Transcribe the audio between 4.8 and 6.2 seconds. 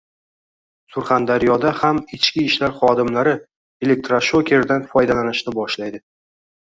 foydalanishni boshlaydi